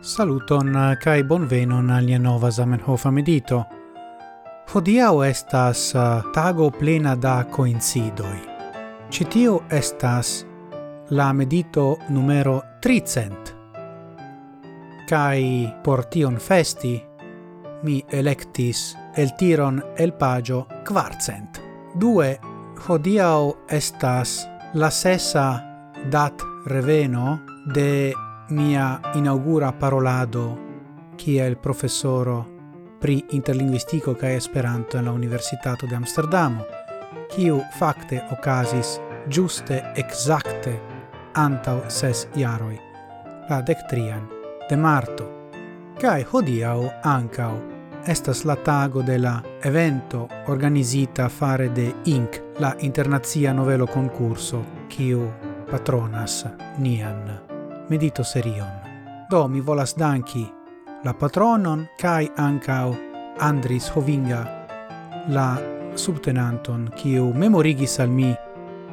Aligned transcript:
Saluton 0.00 0.76
eh, 0.76 0.96
kai 1.02 1.24
bonvenon 1.24 1.90
al 1.90 2.04
nia 2.04 2.18
nova 2.18 2.50
Zamenhof 2.50 3.06
medito. 3.10 3.64
Hodiaŭ 4.72 5.22
estas 5.26 5.94
eh, 5.94 6.22
tago 6.34 6.70
plena 6.70 7.14
da 7.16 7.44
coincidoi. 7.50 8.40
Citio 9.10 9.60
estas 9.70 10.44
la 11.10 11.32
medito 11.32 11.96
numero 12.08 12.62
300. 12.82 13.54
Kai 15.08 15.72
por 15.84 16.04
tion 16.04 16.36
festi 16.38 17.00
mi 17.82 18.02
electis 18.10 18.96
el 19.16 19.34
tiron 19.38 19.82
el 19.96 20.12
pagio 20.12 20.66
quartcent. 20.84 21.60
Due 21.94 22.36
hodiaŭ 22.86 23.52
estas 23.70 24.46
la 24.74 24.90
sesa 24.90 25.62
dat 26.10 26.42
reveno 26.66 27.38
de 27.74 28.12
mia 28.48 29.00
inaugura 29.14 29.72
parolado 29.72 30.58
kiel 31.16 31.56
profesoro 31.56 32.46
pri 33.00 33.24
interlinguistico 33.30 34.14
kaj 34.14 34.34
Esperanto 34.34 34.98
en 34.98 35.04
la 35.04 35.12
Universitato 35.12 35.86
de 35.86 35.96
Amsterdamo, 35.96 36.64
quiu 37.34 37.60
facte 37.78 38.22
ocasis 38.30 39.00
giuste 39.28 39.82
exacte 39.94 40.80
antau 41.34 41.82
ses 41.88 42.28
iaroi, 42.36 42.78
la 43.48 43.62
dectrian 43.62 44.28
de 44.68 44.76
marto. 44.76 45.32
Cae 46.00 46.26
hodiau 46.32 46.90
ancau 47.02 47.56
estas 48.06 48.44
la 48.44 48.56
tago 48.56 49.02
de 49.02 49.18
la 49.18 49.42
evento 49.62 50.28
organizita 50.46 51.28
fare 51.28 51.72
de 51.72 51.94
INC, 52.04 52.42
la 52.58 52.74
Internazia 52.80 53.52
Novelo 53.52 53.86
Concurso, 53.86 54.64
quiu 54.88 55.26
patronas 55.70 56.46
nian 56.78 57.45
medito 57.88 58.22
serion. 58.22 58.70
Do 59.30 59.48
mi 59.48 59.60
volas 59.60 59.94
danki 59.96 60.46
la 61.04 61.12
patronon 61.14 61.88
kai 61.98 62.30
ancau 62.36 62.94
Andris 63.38 63.90
Hovinga 63.94 64.66
la 65.28 65.58
subtenanton 65.94 66.90
kiu 66.96 67.32
memorigis 67.32 67.98
al 68.00 68.08
mi 68.08 68.34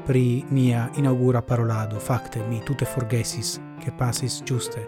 pri 0.05 0.45
mia 0.49 0.89
inaugura 0.95 1.41
parolado 1.41 1.99
fakte 1.99 2.43
mi 2.47 2.61
tute 2.63 2.85
forgesis 2.85 3.59
che 3.79 3.91
pasis 3.91 4.41
giuste 4.43 4.85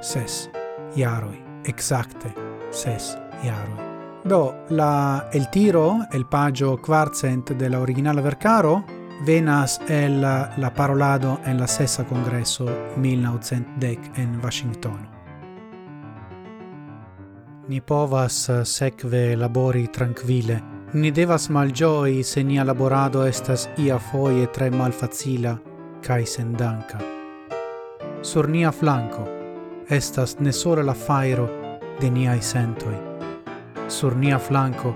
ses 0.00 0.50
jaroi 0.94 1.42
exacte 1.62 2.32
ses 2.70 3.16
jaroi 3.42 3.90
do 4.22 4.64
la 4.68 5.28
el 5.32 5.48
tiro 5.48 6.06
el 6.10 6.26
pagio 6.26 6.78
quarcent 6.78 7.52
della 7.54 7.78
originale 7.78 8.20
vercaro 8.20 8.84
venas 9.26 9.80
el 9.88 10.20
la 10.20 10.72
parolado 10.74 11.40
en 11.44 11.60
la 11.60 11.66
sessa 11.66 12.04
congresso 12.04 12.66
1910 12.96 13.98
en 14.16 14.40
Washington. 14.42 15.08
Ni 17.68 17.80
povas 17.80 18.48
eh, 18.48 18.64
sekve 18.64 19.36
labori 19.36 19.86
tranquille, 19.88 20.60
ni 20.94 21.10
devas 21.10 21.48
malgioi 21.48 22.22
se 22.22 22.42
nia 22.44 22.64
laborado 22.64 23.22
estas 23.26 23.68
ia 23.78 23.98
foie 23.98 24.46
tre 24.46 24.70
malfacila 24.70 25.54
cae 26.02 26.26
sendanca. 26.26 26.98
Sur 28.22 28.48
nia 28.48 28.72
flanco 28.72 29.28
estas 29.88 30.36
ne 30.40 30.52
sole 30.52 30.82
la 30.82 30.94
fairo 30.94 31.48
de 32.00 32.10
niai 32.10 32.42
sentoi. 32.42 32.98
Sur 33.88 34.16
nia 34.16 34.38
flanco 34.38 34.94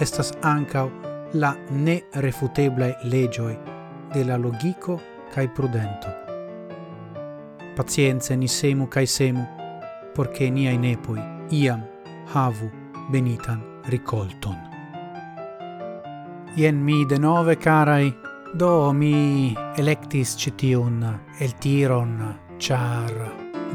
estas 0.00 0.32
ancau 0.42 0.90
la 1.32 1.56
nerefuteblai 1.68 2.96
legioi 3.02 3.58
de 4.12 4.24
la 4.24 4.36
logico 4.36 5.00
cae 5.32 5.48
prudento. 5.48 6.08
Pazienze 7.74 8.36
ni 8.36 8.48
semu 8.48 8.88
cae 8.88 9.06
semu, 9.06 9.46
porche 10.14 10.50
niai 10.50 10.78
nepoi 10.78 11.20
iam 11.50 11.82
havu 12.32 12.70
benitan 13.10 13.62
ricolton. 13.86 14.56
Ien 16.56 16.82
mi 16.82 17.06
de 17.06 17.18
nove, 17.18 17.56
carai, 17.56 18.12
do 18.54 18.92
mi 18.92 19.54
electis 19.76 20.34
citiun 20.34 21.04
el 21.38 21.54
tiron, 21.58 22.34
char 22.58 23.14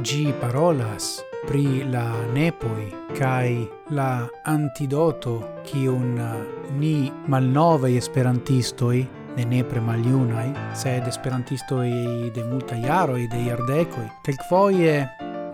gi 0.02 0.34
parolas 0.42 1.24
pri 1.48 1.84
la 1.92 2.06
nepoi 2.34 2.94
kai 3.18 3.68
la 3.90 4.28
antidoto 4.44 5.62
kiun 5.64 6.18
uh, 6.20 6.34
ni 6.80 7.12
malnove 7.28 7.96
esperantistoi 7.98 9.08
ne 9.36 9.46
nepre 9.46 9.82
maliunai 9.82 10.50
sed 10.74 11.08
esperantistoj 11.08 11.90
de 12.36 12.44
multa 12.44 12.76
iaroi 12.76 13.28
de 13.28 13.44
jardekoj. 13.50 14.08
foie 14.50 15.08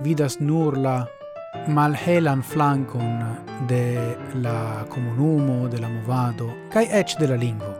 vidas 0.04 0.40
nur 0.40 0.78
la 0.78 1.06
malhelan 1.68 2.42
flankon 2.42 3.38
de 3.68 4.16
la 4.34 4.86
comunumo, 4.90 5.68
de 5.68 5.80
la 5.80 5.90
movado, 5.90 6.50
kai 6.74 6.88
ech 6.92 7.18
de 7.20 7.28
la 7.28 7.36
lingvo. 7.36 7.74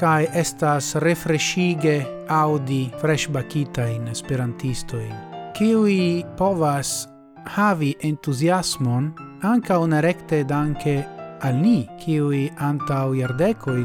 kai 0.00 0.26
estas 0.32 0.94
refreshige 0.94 2.06
audi 2.28 2.90
fresh 3.00 3.28
bakita 3.28 3.84
in 3.84 4.08
esperantistoin, 4.08 5.12
kiui 5.52 6.24
povas 6.38 7.09
havi 7.44 7.96
entusiasmon 8.00 9.14
anca 9.42 9.78
una 9.78 10.00
recte 10.00 10.44
danke 10.44 11.06
al 11.40 11.56
ni, 11.56 11.88
kiui 11.98 12.50
antau 12.56 13.14
i 13.14 13.24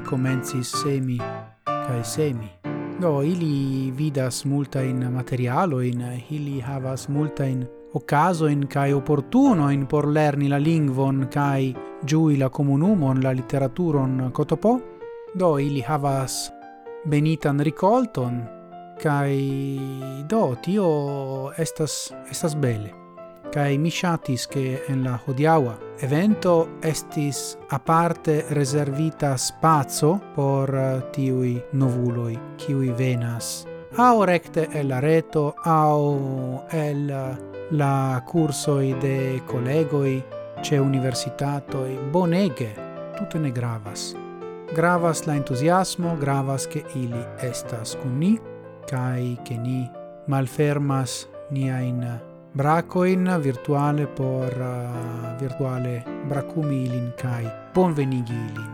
comencis 0.04 0.72
semi 0.84 1.18
kai 1.66 2.04
semi. 2.04 2.50
Do, 3.00 3.22
ili 3.24 3.92
vidas 3.92 4.46
materialo 4.46 5.82
in 5.82 6.02
ili 6.30 6.60
havas 6.62 7.08
multa 7.08 7.46
in 7.46 7.66
ocaso 7.94 8.48
in 8.48 8.68
kai 8.68 8.94
opportuno 8.94 9.70
in 9.72 9.86
por 9.86 10.08
lerni 10.08 10.48
la 10.48 10.58
lingvon 10.58 11.28
kai 11.30 11.76
giui 12.04 12.38
la 12.38 12.50
comunumon, 12.50 13.22
la 13.22 13.32
literaturon 13.32 14.32
cotopo, 14.32 14.82
do 15.34 15.60
ili 15.60 15.82
havas 15.82 16.52
benitan 17.06 17.60
ricolton, 17.60 18.44
kai 19.02 20.24
do, 20.28 20.56
tio 20.62 21.52
estas, 21.58 22.14
estas 22.30 22.56
belle 22.56 23.05
cae 23.56 23.78
mi 23.80 23.90
shatis 23.90 24.50
che 24.52 24.82
en 24.92 25.06
la 25.08 25.16
hodiaua 25.26 25.78
evento 26.04 26.56
estis 26.84 27.56
aparte 27.70 28.44
reservita 28.50 29.38
spazio 29.38 30.20
por 30.36 30.76
eh, 30.76 31.00
tiui 31.16 31.56
novuloi, 31.72 32.36
kiui 32.60 32.92
venas 32.92 33.64
au 33.98 34.26
recte 34.26 34.68
el 34.74 34.88
la 34.88 35.00
reto, 35.00 35.56
au 35.64 36.66
el 36.72 37.10
eh, 37.10 37.38
la 37.72 38.22
cursoi 38.28 38.94
de 39.00 39.42
collegoi, 39.46 40.24
ce 40.62 40.78
universitatoi, 40.78 41.98
bonege, 42.12 42.74
tutte 43.18 43.40
ne 43.40 43.52
gravas. 43.52 44.14
Gravas 44.74 45.26
la 45.26 45.36
entusiasmo, 45.36 46.16
gravas 46.20 46.68
che 46.68 46.84
ili 46.94 47.26
estas 47.40 47.96
con 47.96 48.18
ni, 48.18 48.40
kai 48.86 49.40
che 49.44 49.58
ni 49.58 49.90
malfermas 50.28 51.28
nia 51.50 51.80
in 51.80 52.04
eh, 52.04 52.35
bracoin 52.56 53.28
virtuale 53.44 54.08
por 54.08 54.48
uh, 54.48 55.40
virtuale 55.40 56.04
bracumi 56.28 56.86
ilin 56.86 57.12
kai 57.20 57.44
bonvenigi 57.74 58.34
ilin 58.34 58.72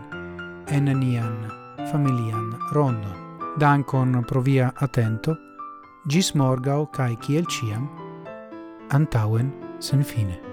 en 0.66 0.84
nian 1.00 1.50
familian 1.90 2.54
rondon. 2.72 3.18
Dankon 3.58 4.24
pro 4.24 4.40
via 4.40 4.72
atento, 4.80 5.36
gis 6.08 6.32
morgau 6.34 6.86
kai 6.86 7.16
kiel 7.16 7.44
ciam, 7.44 7.88
antauen 8.90 9.52
sen 9.78 10.04
fine. 10.04 10.51